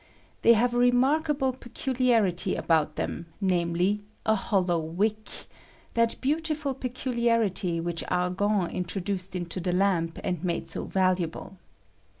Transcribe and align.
They 0.41 0.53
have 0.53 0.73
a 0.73 0.79
remark 0.79 1.29
able 1.29 1.53
peculiarity 1.53 2.55
about 2.55 2.95
them, 2.95 3.27
namely, 3.39 4.01
a 4.25 4.33
hollow 4.33 4.79
wick— 4.79 5.29
that 5.93 6.19
beautiful 6.21 6.73
peculiarity 6.73 7.79
which 7.79 8.03
Argand 8.07 8.71
introduced 8.73 9.35
into 9.35 9.59
the 9.59 9.73
lamp 9.73 10.17
and 10.23 10.43
made 10.43 10.67
so 10.67 10.85
valuable. 10.85 11.57